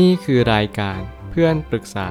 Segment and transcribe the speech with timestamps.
[0.00, 2.10] นี่คือรายการเพื่อนปรึกษา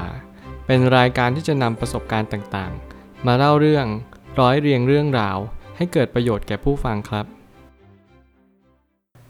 [0.66, 3.86] เป็นรายการที่จะนำประสบการณ์ต่างๆ มาเล่าเรื่อง
[4.40, 5.38] ร้อยเรียงเรื่องราว
[5.78, 7.26] ให้เกิดประโยชน์แก่ผู้ฟังครับ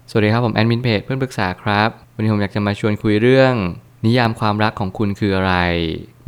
[0.10, 3.54] สวัสดีครับผมแอดมินเพจเพื่อนปรึกษาครับ วันนี้ผมอยากจะมาชวนคุยเรื่อง
[4.06, 5.54] นิยามความรักของคุณคืออะไร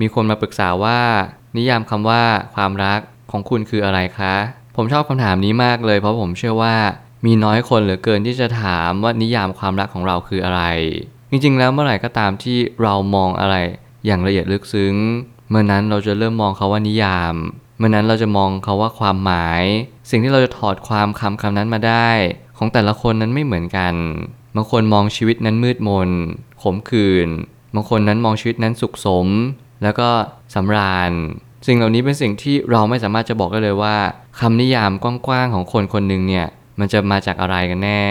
[0.01, 0.99] มีคนมาปรึกษาว่า
[1.57, 2.23] นิยามคำว่า
[2.55, 2.99] ความรัก
[3.31, 4.35] ของคุณคืออะไรคะ
[4.75, 6.75] ผมชอบคำถามนี้มากเลย เพราะผมเชื่อว่า
[7.25, 10.63] มีน้อยคนเหลือเกินที่จะถามว่านิยามความรักของเราคืออะไร
[11.35, 13.55] จริงๆ แล้วเมื่อไหร่ก็ตามที่เรามองอะไร
[14.05, 14.95] อย่างละเอียดลึกซึ้ง
[15.49, 17.35] เมื่อนั้นเราจะเริ่มมองเขาว่านิยาม
[17.77, 19.63] เมื่อนั้นเราจะมองเขาว่าความหมาย
[20.09, 22.09] สิ่งที่เราจะถอดความคำคำนั้นมาได้
[22.57, 23.93] ของแต่ละคนนั้นไม่เหมือนกัน
[24.55, 26.09] บางคนมองชีวิตนั้นมืดมน
[26.61, 27.29] ขมขื่น
[27.75, 29.27] บางคนนั้นมองชีวิตนั้นสุขสม
[29.83, 30.09] แล้วก็
[30.55, 31.11] สำราญ
[31.67, 33.95] สิ่งเหล่านี้เป็นสิ่งที่เราไม่สามารถจะบอกได้เลยว่า
[34.39, 36.47] คำนิยามกว้างๆของคนคนหนึ่งเนี่ย
[36.79, 38.03] มันจะมาจากอะไรกันแน่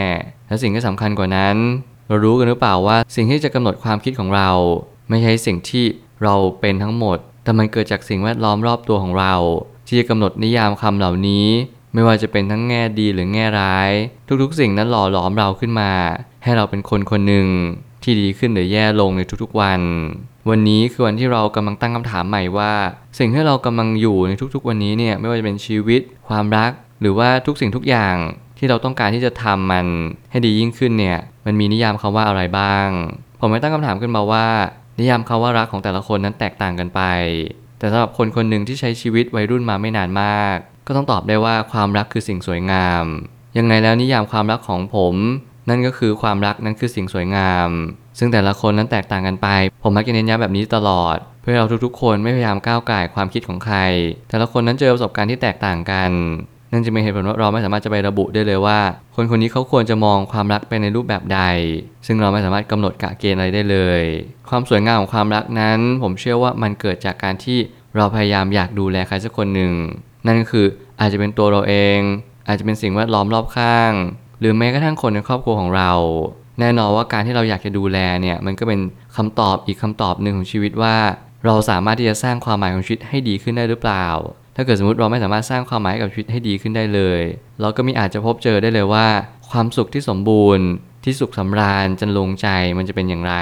[0.46, 1.56] และสิ่งที่สำคัญกว่านั้น
[2.12, 4.50] เรารู้กันหรือเปล่าว่าสิ่งที่จะกำหนดความคิดของเรา
[5.08, 5.84] ไม่ใช่สิ่งที่
[6.22, 9.34] เราเป็นทั้งหมด แต่มันเกิดจากสิ่งแวดล้อมรอบตัวของเรา
[9.86, 11.46] ที่จะกำหนดนิยามคำเหล่านี้
[11.94, 13.90] ไม่ว่าจะเป็นทั้งแง่ดีหรือแง่ร้าย
[14.42, 15.92] ทุกๆ สิ่งนั้นหล่อหลอมเราขึ้นมา
[16.44, 17.46] ให้เราเป็นคนคนหนึ่ง
[18.02, 19.80] ที่ดีขึ้นหรือแย่ลงในทุกๆวัน
[20.50, 22.72] วันนี้คือวันที่เรากำลังตั้งคำถามใหม่ว่า
[23.18, 26.70] สิ่งที่เรากำลังอยู่ในทุกๆ วันนี้เนี่ยไม่ว่าจะเป็นชีวิต ความรัก
[27.00, 28.16] หรือว่าทุกสิ่งทุกอย่าง
[28.64, 29.86] ที่เราต้องการที่จะทำมัน
[30.30, 32.88] ให้ดียิ่งขึ้นเนี่ย มันมีนิยามคำว่าอะไรบ้าง
[33.40, 34.46] ผมไม่ตั้งคำถามขึ้นมาว่า
[35.00, 37.00] นิยามคำว่ารักของแต่ละคนนั้นแตกต่างกันไป
[37.78, 43.04] แต่สำหรับคนคนหนึ่งที่ใช้ชีวิตวัยรุ่นมาไม่นานมาก ก็ต้องตอบได้ว่าความรักคือสิ่งสวยงาม
[43.58, 45.14] ยังไงแล้วนิยามความรักของผม
[45.68, 47.68] นั่นก็คือความรักนั้นคือสิ่งสวยงาม
[48.18, 49.48] ซึ่งแต่ละคนนั้นแตกต่างกันไป
[49.82, 53.76] ผมมักจะเน้นย้ำแบบนี้ตลอดเพื่อเราทุกๆ คนไม่พยายามก้าวไก่ความคิดของใคร
[54.28, 56.10] แต่ละคนนั้นเจอประสบการณ์ที่แตกต่างกัน
[56.72, 58.78] นั่นจะเป็นเหตุผลว่าเราไม่สามารถจะไประบุได้เลยว่า
[59.16, 61.40] คนคนนี้เขาควรจะมองความรักไปในรูปแบบใด
[62.06, 64.02] ซึ่งเราไม่สามารถกำหนดกะเกณฑ์อะไรได้เลย
[64.48, 67.58] ความสวยงามของความรักนั้น ผมเชื่อว่ามันเกิดจากการที่
[67.96, 69.72] เราพยายามอยากดูแลใครสักคนหนึ่ง
[70.26, 70.66] นั่นคือ
[71.00, 71.98] อาจจะเป็นตัวเราเอง
[72.48, 73.92] อาจจะเป็นสิ่งแวดล้อมรอบข้าง
[74.40, 75.92] หรือแม้กระทั่งคนในครอบครัวของเรา
[76.60, 78.80] แน่นอนว่าการที่เราอยากจะดูแลเนี่ยมันก็เป็น
[79.16, 80.96] คำตอบอีกคำตอบหนึ่งของชีวิตว่า
[81.46, 84.06] เราสามารถที่จะสร้างความหมายของชีวิตให้ดีขึ้นได้หรือเปล่า
[84.56, 87.20] ถ้าเกิดสมมติเราไม่สามารถสร้างความหมายกับชีวิตให้ดีขึ้นได้เลย
[87.60, 89.06] เราก็มีอาจจะพบเจอได้เลยว่า
[89.50, 90.66] ความสุขที่สมบูรณ์
[91.04, 92.48] ที่สุขสำราญจันลงใจ
[92.78, 93.34] มันจะเป็นอย่างไร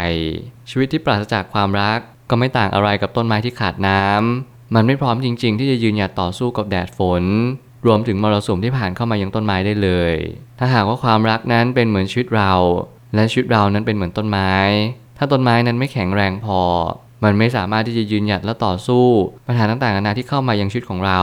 [0.71, 1.99] ชีวิตที่ปราศจากความรัก
[2.31, 7.25] ก็ไม่ต่างอะไรกับต้นไม้ที่ขาดน้ำมันไม่พร้อมจริง ๆ ที่จะยืนหยัดต่อสู้กับแดดฝน
[7.87, 10.15] รวมถึงมรสุมที่ผ่านเข้ามายังต้นไม้ได้เลย
[10.59, 12.53] ถ้าหากว่าความรักนั้นเป็นเหมือนชีวิตเรา
[13.15, 14.53] และชีวิตเรานั้นเป็นเหมือนต้นไม้
[15.19, 16.61] ถ้าต้นไม้นั้นไม่แข็งแรงพอ
[17.25, 19.07] มันไม่สามารถที่จะยืนหยัดและต่อสู้
[19.47, 21.21] ปัญหาต่างๆนานาที่เข้ามายังชีวิตของเรา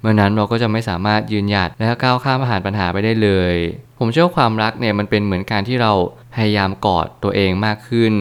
[0.00, 3.54] เมื่อนั้นเราก็จะไม่สามารถยืนหยัดและก้าวข้ามผ่านปัญหาไปได้เลย
[3.98, 5.92] ผมเชื่อความรักเนี่ยมันเป็นเหมือนการที่เรา
[6.34, 8.14] พยายามกอดตัวเองมากขึ้น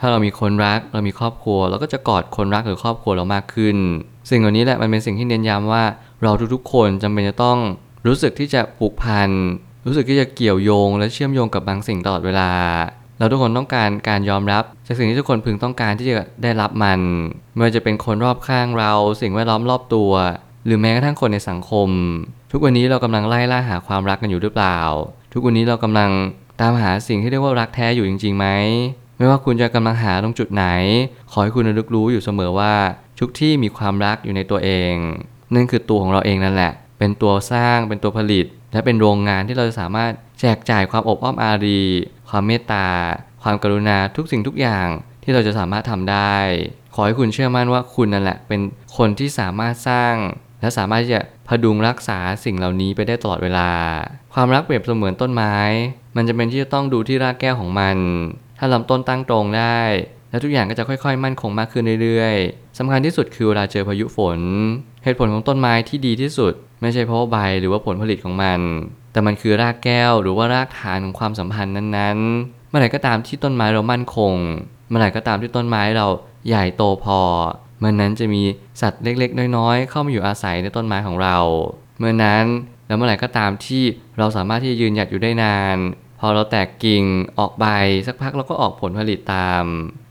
[0.00, 3.76] ถ้าเรามีคนรักเรามีครอบครัว เราก็จะกอดคนรักหรือครอบครัวเรามากขึ้น
[4.30, 5.84] สิ่งเหล่านี้แหละมันเป็นสิ่งที่เน้นย้ำว่า
[6.22, 7.58] เราทุกๆ คนจำเป็นจะต้อง
[8.06, 9.30] รู้สึกที่จะผูกพัน
[9.86, 12.50] รู้สึกที่จะเกี่ยวโยงและเชื่อมโยงกับบางสิ่งตลอดเวลา
[13.20, 17.00] เราทุกคนต้องการการยอมรับ จากสิ่งที่ทุกคนพึงต้องการที่จะได้รับมัน
[17.54, 20.12] ไม่ว่าจะเป็นคนรอบข้างเรา สิ่งแวดล้อมรอบตัว
[20.66, 21.88] หรือแม้กระทั่งคนในสังคม
[22.52, 24.78] ทุกวันนี้เรากำลังไล่ล่าหาความรักกันอยู่หรือเปล่า
[25.32, 26.10] ทุกวันนี้เรากำลัง
[26.60, 28.46] ตามหาสิ่งที่เรียกว่ารักแท้อยู่จริงๆไหม
[29.18, 30.66] ไม่ว่าคุณจะกำลังหาตรงจุดไหน
[31.30, 32.74] ขอให้คุณระลึกรู้อยู่เสมอว่า
[33.20, 34.94] ทุกที่มีความรักอยู่ในตัวเอง
[35.54, 41.82] นั่นคือตัวของเราเองนั่นแหละ เป็นตัวสร้างเป็นตัวผลิต และเป็นโรงงานที่เราจะสามารถแจกจ่ายความอบอ้อมอารี
[42.30, 42.88] ความเมตตา
[43.42, 44.88] ความกรุณาทุกสิ่งทุกอย่าง
[45.22, 46.36] ที่เราจะสามารถทำได้
[46.94, 48.60] ขอให้คุณเชื่อมั่นว่าคุณนั่นแหละ เป็น
[48.96, 50.14] คนที่สามารถสร้าง
[50.60, 53.70] และสามารถที่จะพดุงรักษาสิ่งเหล่านี้ไปได้ตลอดเวลา
[54.34, 55.56] ความรักเปรียบเสมือนต้นไม้
[56.16, 57.96] มันจะเป็นที่จะต้องดูที่รากแก้วของมัน
[58.58, 59.80] ถ้าลำต้นตั้งตรงได้
[60.30, 64.40] แล้วทุกอย่างก็จะค่อยๆ มั่นคงมากขึ้นเรื่อยๆสำคัญที่สุดคือเวลาเจอพายุฝน
[65.04, 66.52] เหตุผลของต้นไม้ที่ดีที่สุด
[66.82, 68.60] ไม่ใช่เพราะใบหรือว่าผลผลิตของมัน
[69.12, 74.34] แต่มันคือรากแก้วหรือว่ารากฐานของความสัมพันธ์นั้นๆ เมื่อไหร่ก็ตามที่ต้นไม้เรามั่นคง
[74.88, 76.06] เมื่อไหร่ก็ตามที่ต้นไม้เรา
[76.48, 77.20] ใหญ่โตพอ
[77.78, 78.42] เมื่อนั้นจะมี
[78.80, 81.36] สัตว์เล็กๆ น้อยๆ เข้ามาอยู่อาศัยในต้นไม้ของเรา
[81.98, 82.44] เมื่อนั้น
[82.86, 83.82] แล้วเมื่อไหร่ก็ตามที่
[84.18, 85.76] เราสามารถที่จะยืนหยัดอยู่ได้นาน
[86.20, 87.04] พอเราแตกกิ่ง
[87.38, 87.66] ออกใบ
[88.06, 89.64] สักพักเราก็ออกผลผลิตตาม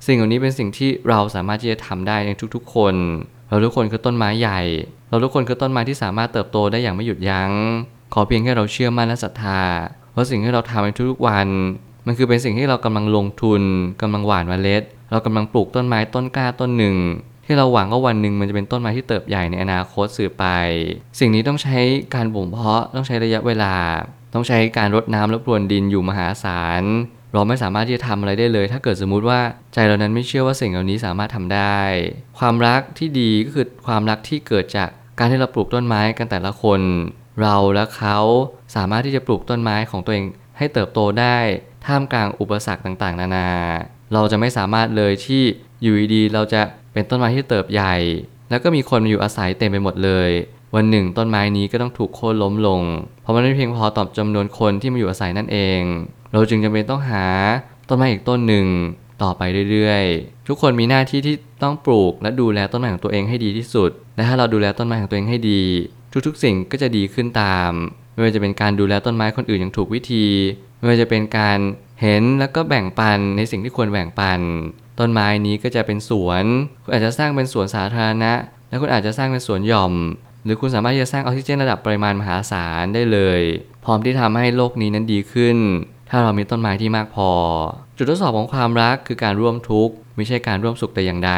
[0.07, 2.95] สิ่งเหล่านี้เป็นสิ่งที่เราสามารถที่จะทำได้ในทุกๆ คน
[3.49, 4.61] เราทุกคนคือต้นไม้ใหญ่
[5.09, 7.51] เราทุกคนคือต้นไม้ที่สามารถเติบโตได้อย่างไม่หยุดยัง้ง
[8.13, 9.61] ขอเพียงแค่เราเชื่อมั่นและศรัทธา
[10.15, 11.47] ว่าสิ่งที่เราทำในทุกๆวัน
[12.05, 13.61] มันคือเป็นสิ่งที่เรากำลังลงทุน
[14.01, 16.95] กำลังหว่านเมล็ด เรากำลังปลูกต้นไม้ต้นกล้าต้นหนึ่ง
[17.45, 20.45] ที่เราหวังว่าวันหนึ่งมันจะเป็นต้นไม้ที่เติบใหญ่ในอนาคตสืบไป
[21.19, 21.77] สิ่งนี้ต้องใช้
[22.15, 23.73] การบ่มเพาะต้องใช้ระยะเวลา
[24.33, 26.83] ต้องใช้การรดน้ำและพรวนดินอยู่มหาศาล
[27.33, 29.39] เราไม่สามารถที่จะทำอะไรได้เลย ถ้าเกิดสมมุติว่า
[29.73, 31.79] ใจเรานั้นไม่เชื่อว่าสิ่งเหล่านี้สามารถทำได้
[32.39, 34.89] ความรักที่ดีก็คือความรักที่เกิดจาก
[35.19, 36.81] การที่เราปลูกต้นไม้กันแต่ละคน
[37.41, 38.17] เราและเขา
[38.75, 40.25] สามารถที่จะปลูกต้นไม้ของตัวเอง
[40.57, 41.37] ให้เติบโตได้
[41.85, 43.49] ท่ามกลางอุปสรรคต่างๆ นานา
[44.13, 45.43] เราจะไม่สามารถเลยที่
[45.81, 46.61] อยู่ดีๆเราจะ
[46.93, 47.95] เป็นต้นไม้ที่เติบใหญ่
[48.49, 50.29] แล้วก็มีคนมาอยู่อาศัยเต็มไปหมดเลย
[50.75, 52.81] วันหนึ่งต้นไม้นี้ก็ต้องถูกโค่นล้มลง
[53.21, 55.81] เพราะมันไม่เพียงพอต่อจำนวนคนที่มาอยู่อาศัยนั่นเอง
[56.31, 57.25] เราจึงจำเป็นต้องหา
[57.89, 58.67] ต้นไม้อีกต้นหนึ่ง
[59.23, 65.61] ต่อไปเรื่อยๆ ทุกคนมีหน้าที่ที่ต้องปลูกและดูแลต้นไม้ของตัวเองให้ดีที่สุด และถ้าเราดูแลต้นไม้ของตัวเองให้ดี
[66.27, 67.71] ทุกๆ สิ่งก็จะดีขึ้นตาม
[68.13, 70.25] ไม่ว่าจะเป็นการดูแลต้นไม้คนอื่นอย่างถูกวิธี
[70.77, 71.59] ไม่ว่าจะเป็นการ
[72.01, 74.39] เห็นแล้วก็แบ่งปันในสิ่งที่ควรแบ่งปัน
[74.99, 76.43] ต้นไม้นี้ก็จะเป็นสวน
[76.83, 78.33] คุณอาจจะสร้างเป็นสวนสาธารณะ
[78.69, 79.93] และคุณอาจจะสร้างเป็นสวนหย่อม
[80.49, 83.41] รือคุณสามารถที่จะสร้างออกซิเจนระดับปริมาณมหาศาลได้เลย
[83.85, 85.57] พร้อมที่ทำให้โลกนี้นั้นดีขึ้น
[86.09, 87.31] ถ้าเรามีต้นไม้ที่มากพอ
[87.97, 91.33] จุดทดสอบของความรักคือการร่วมทุกข์ไม่ใช่การร่วมสุขแต่อย่างใด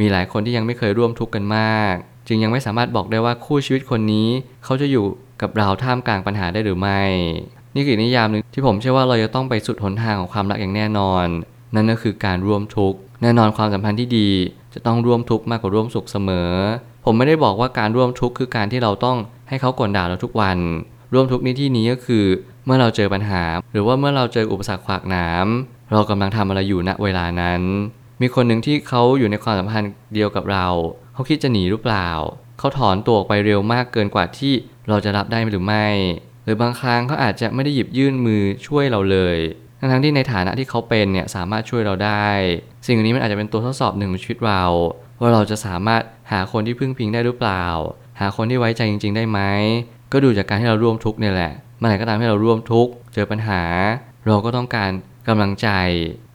[0.00, 1.94] มีหลายคนที่ยังไม่เคยร่วมทุกข์กันมาก
[2.28, 4.28] จึงยังไม่สามารถบอกได้ว่าคู่ชีวิตคนนี้
[4.64, 5.04] เขาจะอยู่
[5.42, 7.02] กับเราท่ามกลางปัญหาได้หรือไม่
[7.74, 11.26] นี่คือนิยามหนึ่งที่ผมเชื่อว่าเราจะต้องไปสุดหนทางของความรักอย่างแน่นอน
[11.74, 14.30] นั่นก็คือการร่วมทุกข์แน่นอนความสัมพันธ์ที่ดี
[14.74, 16.52] จะต้องร่วมทุกข์มากกว่าร่วมสุขเสมอ
[17.12, 19.18] ผมไม่ได้บอกว่าการร่วมทุกข์คือการที่เราต้อง
[19.48, 20.58] ให้เขากลด่าเราทุกวัน
[21.14, 22.24] ร่วมทุกข์ในที่นี้ก็คือ
[22.64, 23.42] เมื่อเราเจอปัญหา
[23.72, 25.46] หรือว่าเมื่อเราเจออุปสรรคขวากหนาม
[25.92, 27.62] เรากำลังทำอะไรอยู่ณเวลานั้น
[28.20, 30.66] มีคนหนึ่งที่เขาอยู่ในความสัมพันธ์เดียวกับเรา
[31.14, 32.08] เขาคิดจะหนีหรือเปล่า
[32.58, 34.52] เขาถอนตัวออกไปเร็วมากเกินกว่าที่
[34.88, 35.86] เราจะรับได้หรือไม่
[36.44, 39.36] หรือบางครั้งเขาอาจจะไม่ได้หยิบยื่นมือช่วยเราเลย
[39.92, 42.28] ทั้งที่ในฐานะที่เขาเป็นเนี่ยสามารถช่วยเราได้
[42.86, 44.64] สิ่งนี้มันอาจจะเป็นตัวทดสอบหนึ่งของชีวิตเรา
[45.20, 47.64] ว่าเราจะสามารถหาคนที่พึ่งพิงได้หรือเปล่า
[48.20, 49.40] หาคนที่ไว้ใจจริง ๆ ได้ไหม
[50.12, 53.62] ก็ดูจากการที่เราร่วมทุกข์เนี่ยแหละเมื่อไหร่ก็ตามที่เราร่วมทุกข์เจอปัญหา
[54.26, 54.90] เราก็ต้องการ
[55.28, 55.68] กำลังใจ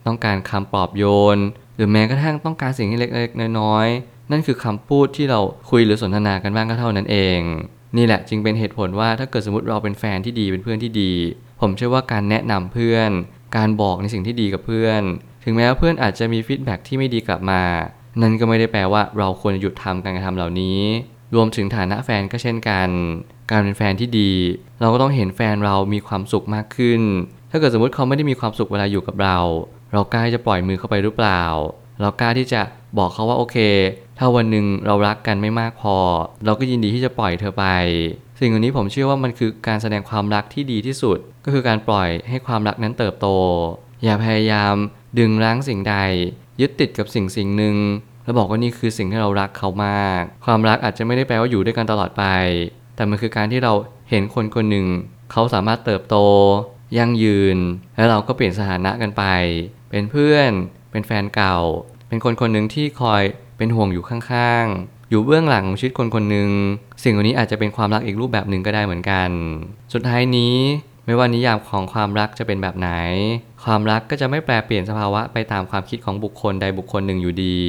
[0.07, 1.03] ต้องการคำปลอบโย
[1.35, 1.37] น
[1.75, 5.39] หรือแม้กระทั่งต้องการสิ่งที่เล็กๆน้อยๆนั่นคือคำพูดที่เรา
[5.69, 7.39] คุยหรือสนทนากันบ้างก็เท่านั้นเอง
[7.97, 11.13] นี่แหละจึงเป็นเหตุผลว่าถ้าเกิดสมมติเราเป็นแฟนที่ดีเป็นเพื่อนที่ดี
[11.61, 13.11] ผมเชื่อว่าการแนะนำเพื่อน
[13.57, 15.01] การบอกในสิ่งที่ดีกับเพื่อน
[15.43, 17.61] ถึงแม้ว่าเพื่อนอาจจะมี feedback ที่ไม่ดีกลับมา
[18.21, 20.79] นั่นก็ไม่ได้แปลว่าเราควรหยุดทำการกระทำเหล่านี้
[21.35, 22.89] รวมถึงฐานะแฟนก็เช่นกัน
[23.51, 24.31] การเป็นแฟนที่ดี
[24.81, 27.01] เราก็ต้องเห็นแฟนเรามีความสุขมากขึ้น
[27.51, 29.37] ถ้าเกิดสมมติเขาไม่ได้มีความสุขเวลาอยู่กับเรา
[29.93, 31.41] เรากล้าที่จะปล่อยมือเข้าไปหรือเปล่า
[32.01, 32.61] เรากล้าที่จะ
[32.97, 33.57] บอกเขาว่าโอเค
[34.17, 35.95] ถ้าวันหนึ่งเรารักกันไม่มากพอ
[36.45, 37.65] เราก็ยินดีที่จะปล่อยเธอไป
[38.39, 43.27] สิ่งเหล่านี้ผมเชื่อว่ามันคือการแสดงความรักที่ดีที่สุด ก็คือการปล่อยให้ความรักนั้นเติบโต
[44.03, 44.73] อย่าพยายาม
[45.19, 45.95] ดึงรั้งสิ่งใด
[46.61, 47.75] ยึดติดกับสิ่งสิ่งหนึ่ง
[48.23, 52.23] แล้วบอกว่านี่คือสิ่งที่เรารักเขามาก ความรักอาจจะไม่ได้แปลว่าอยู่ด้วยกันตลอดไป
[52.95, 53.73] แต่มันคือการที่เรา
[54.09, 54.87] เห็นคนคนหนึ่ง
[55.31, 56.15] เขาสามารถเติบโต
[56.97, 57.57] ยั่งยืน
[57.95, 59.23] แล้วเราก็เปลี่ยนสถานะกันไป
[59.89, 60.51] เป็นเพื่อน
[60.91, 61.57] เป็นแฟนเก่า
[62.07, 63.23] เป็นคนคนหนึ่งที่คอย
[63.57, 66.49] เป็นห่วงอยู่ข้างๆ อยู่เบื้องหลังของชีวิตคนคนหนึ่ง
[67.03, 69.29] สิ่งเหล่านี้อาจจะเป็นความรักอีกรูปแบบหนึ่งก็ได้เหมือนกัน
[69.93, 70.55] สุดท้ายนี้
[71.05, 72.89] ไม่ว่านิยามของความรักจะเป็นแบบไหน
[73.63, 77.59] ความรักก็จะไม่แปลเปลี่ยนสภาวะไปตามความคิดของบุคคลใดบุคคลหนึ่งอยู่ดี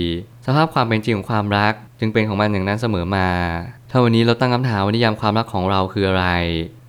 [0.46, 3.28] สภาพความเป็นจริงของความรัก จึงเป็นของมันอย่างนั้นเสมอมา
[3.90, 6.26] ถ้าวันนี้เราตั้งคำถามว่านิยามความรักของเราคืออะไร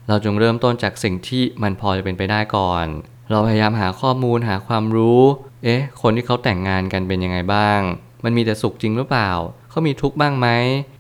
[0.08, 2.86] เราจงเริ่มต้นจากสิ่งที่มันพอจะเป็นไปได้ก่อน
[3.32, 5.22] เราพยายามหาข้อมูลหาความรู้
[5.64, 7.80] เอ๊ะ คนที่เขาแต่งงานกันเป็นยังไงบ้าง
[8.24, 9.32] มันมีแต่สุขจริงหรือเปล่า
[9.70, 10.48] เขามีทุกข์บ้างไหม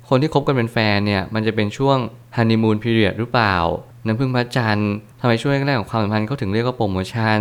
[0.09, 1.97] คนที่คบกันเป็นแฟนเนี่ย มันจะเป็นช่วง
[2.35, 3.55] ฮันนีมูนพีเรียดหรือเปล่า
[4.07, 7.39] น้ำพึ่งพระจันทร์ทำไมช่วงแรกของความสัมพันธ์เขาถึงเรียกว่าโปรโมชั่น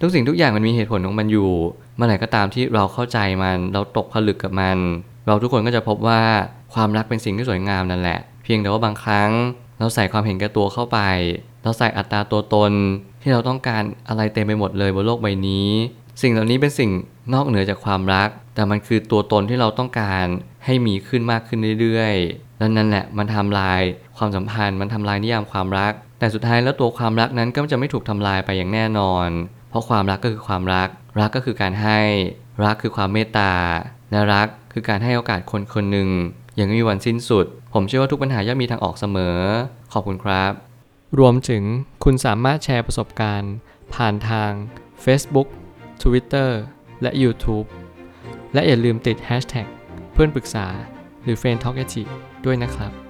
[0.00, 1.50] ทุกสิ่งทุกอย่างมันมีเหตุผลของมันอยู่
[1.96, 4.78] เมื่อไหร่ก็ตามที่เราเข้าใจมัน เราตกผลึกกับมัน
[5.26, 6.20] เราทุกคนก็จะพบว่า
[6.74, 9.30] ความรักเป็นสิ่งที่สวยงามนั่นแหละ เพียงแต่ว่าบางครั้ง
[9.78, 10.98] เราใส่ความเห็นแก่ตัวเข้าไป
[11.62, 12.72] เราใส่อัตราตัวตน
[13.22, 15.68] ที่เราต้องการอะไรเต็มไปหมดเลยบนโลกใบนี้
[16.22, 16.90] สิ่งเหล่านี้เป็นสิ่ง
[17.34, 20.26] นอกเหนือจากความรัก แต่มันคือตัวตนที่เราต้องการ
[20.64, 23.80] ให้มีขึ้นมากขึ้นเรื่อยๆ แล้วนั่นแหละมันทำลาย
[24.16, 29.28] ความสัมพันธ์ มันทำลายนิยามความรัก แต่สุดท้ายแล้วตัวความรักนั้นก็จะไม่ถูกทำลายไปอย่างแน่นอน
[29.70, 30.88] เพราะความรักก็คือความรัก
[31.20, 31.98] รักก็คือการให้
[32.64, 33.52] รักคือความเมตตา
[34.10, 36.08] และรักคือการให้โอกาสคนคนหนึ่ง
[36.56, 39.38] อย่างไม่มีวันสิ้นสุด ผมเชื่อว่าทุกปัญหาย่อมมีทางออกเสมอ
[39.92, 40.52] ขอบคุณครับ
[41.18, 41.62] รวมถึง
[42.04, 43.54] คุณสามารถแชร์ประสบการณ์
[43.94, 44.50] ผ่านทาง
[45.04, 45.48] Facebook
[46.02, 46.50] Twitter
[47.02, 47.66] และ YouTube
[48.54, 49.66] และอย่าลืมติด Hashtag
[50.12, 50.66] เพื่อนปรึกษา
[51.22, 51.76] หรือ f r ร e n d t a l k
[52.44, 53.03] ด้วยนะครับ